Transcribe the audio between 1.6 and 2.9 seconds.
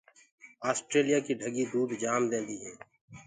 دود جآم ديندي هي۔